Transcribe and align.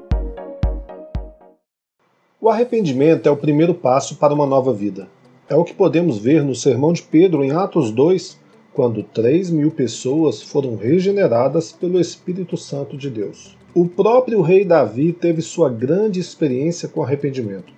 O 2.40 2.48
arrependimento 2.48 3.28
é 3.28 3.30
o 3.30 3.36
primeiro 3.36 3.74
passo 3.74 4.16
para 4.16 4.34
uma 4.34 4.44
nova 4.44 4.72
vida. 4.72 5.06
É 5.48 5.54
o 5.54 5.62
que 5.62 5.72
podemos 5.72 6.18
ver 6.18 6.42
no 6.42 6.56
sermão 6.56 6.92
de 6.92 7.02
Pedro 7.02 7.44
em 7.44 7.52
Atos 7.52 7.92
2, 7.92 8.36
quando 8.74 9.04
3 9.04 9.50
mil 9.50 9.70
pessoas 9.70 10.42
foram 10.42 10.74
regeneradas 10.74 11.70
pelo 11.70 12.00
Espírito 12.00 12.56
Santo 12.56 12.96
de 12.96 13.08
Deus. 13.08 13.56
O 13.72 13.86
próprio 13.86 14.42
rei 14.42 14.64
Davi 14.64 15.12
teve 15.12 15.42
sua 15.42 15.70
grande 15.70 16.18
experiência 16.18 16.88
com 16.88 17.04
arrependimento. 17.04 17.77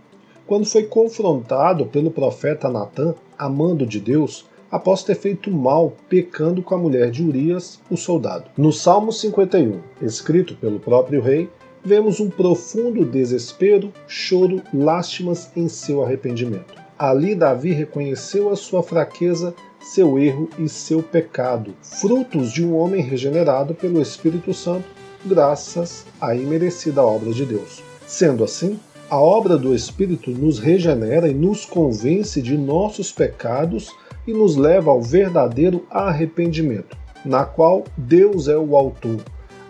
Quando 0.51 0.67
foi 0.67 0.83
confrontado 0.83 1.87
pelo 1.87 2.11
profeta 2.11 2.69
Natã, 2.69 3.15
amando 3.39 3.87
de 3.87 4.01
Deus, 4.01 4.47
após 4.69 5.05
ter 5.05 5.15
feito 5.15 5.49
mal 5.49 5.93
pecando 6.09 6.61
com 6.61 6.75
a 6.75 6.79
mulher 6.79 7.09
de 7.13 7.23
Urias, 7.23 7.79
o 7.89 7.97
soldado. 7.97 8.51
No 8.59 8.73
Salmo 8.73 9.13
51, 9.13 9.79
escrito 10.03 10.57
pelo 10.57 10.81
próprio 10.81 11.23
rei, 11.23 11.49
vemos 11.85 12.19
um 12.19 12.29
profundo 12.29 13.05
desespero, 13.05 13.93
choro, 14.09 14.61
lástimas 14.75 15.53
em 15.55 15.69
seu 15.69 16.03
arrependimento. 16.03 16.75
Ali 16.99 17.37
Davi 17.37 17.71
reconheceu 17.71 18.51
a 18.51 18.57
sua 18.57 18.83
fraqueza 18.83 19.55
seu 19.81 20.19
erro 20.19 20.51
e 20.59 20.69
seu 20.69 21.01
pecado, 21.01 21.75
frutos 21.81 22.51
de 22.51 22.67
um 22.67 22.77
homem 22.77 23.01
regenerado 23.01 23.73
pelo 23.73 24.03
Espírito 24.03 24.53
Santo, 24.53 24.89
graças 25.25 26.05
à 26.21 26.35
imerecida 26.35 27.05
obra 27.05 27.31
de 27.31 27.47
Deus. 27.47 27.85
Sendo 28.05 28.43
assim, 28.43 28.81
a 29.11 29.19
obra 29.19 29.59
do 29.59 29.75
Espírito 29.75 30.31
nos 30.31 30.61
regenera 30.61 31.29
e 31.29 31.35
nos 31.35 31.65
convence 31.65 32.41
de 32.41 32.57
nossos 32.57 33.11
pecados 33.11 33.93
e 34.25 34.33
nos 34.33 34.55
leva 34.55 34.93
ao 34.93 35.03
verdadeiro 35.03 35.85
arrependimento, 35.91 36.97
na 37.25 37.45
qual 37.45 37.83
Deus 37.97 38.47
é 38.47 38.57
o 38.57 38.77
autor. 38.77 39.19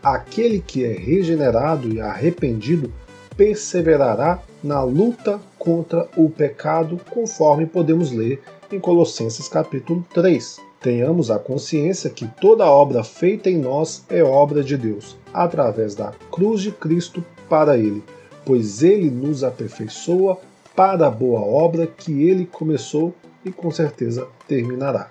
Aquele 0.03 0.61
que 0.61 0.85
é 0.85 0.93
regenerado 0.93 1.91
e 1.91 2.03
arrependido 2.03 2.93
perseverará 3.35 4.43
na 4.63 4.83
luta 4.83 5.41
contra 5.59 6.07
o 6.19 6.29
pecado, 6.29 7.01
conforme 7.09 7.65
podemos 7.65 8.13
ler 8.13 8.43
em 8.71 8.79
Colossenses 8.79 9.49
capítulo 9.49 10.05
3. 10.13 10.61
Tenhamos 10.83 11.31
a 11.31 11.39
consciência 11.39 12.11
que 12.11 12.27
toda 12.43 12.67
obra 12.67 13.03
feita 13.03 13.49
em 13.49 13.57
nós 13.57 14.05
é 14.11 14.23
obra 14.23 14.63
de 14.63 14.77
Deus, 14.77 15.17
através 15.33 15.95
da 15.95 16.13
cruz 16.31 16.61
de 16.61 16.73
Cristo 16.73 17.25
para 17.49 17.79
Ele, 17.79 18.03
pois 18.51 18.83
Ele 18.83 19.09
nos 19.09 19.45
aperfeiçoa 19.45 20.37
para 20.75 21.07
a 21.07 21.11
boa 21.11 21.39
obra 21.39 21.87
que 21.87 22.25
Ele 22.25 22.45
começou 22.45 23.15
e 23.45 23.53
com 23.53 23.71
certeza 23.71 24.27
terminará. 24.49 25.09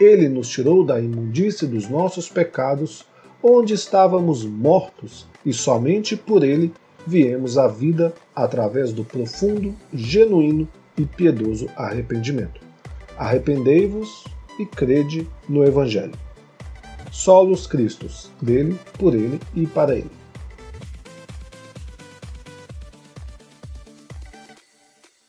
Ele 0.00 0.26
nos 0.26 0.48
tirou 0.48 0.82
da 0.82 0.98
imundície 0.98 1.66
dos 1.66 1.86
nossos 1.86 2.30
pecados, 2.30 3.04
onde 3.42 3.74
estávamos 3.74 4.42
mortos, 4.42 5.26
e 5.44 5.52
somente 5.52 6.16
por 6.16 6.42
Ele 6.42 6.72
viemos 7.06 7.58
à 7.58 7.68
vida 7.68 8.14
através 8.34 8.90
do 8.90 9.04
profundo, 9.04 9.74
genuíno 9.92 10.66
e 10.96 11.04
piedoso 11.04 11.68
arrependimento. 11.76 12.58
Arrependei-vos 13.18 14.24
e 14.58 14.64
crede 14.64 15.28
no 15.46 15.62
Evangelho. 15.62 16.14
Solos 17.12 17.66
Cristos, 17.66 18.30
dele, 18.40 18.80
por 18.98 19.14
ele 19.14 19.38
e 19.54 19.66
para 19.66 19.94
ele. 19.94 20.10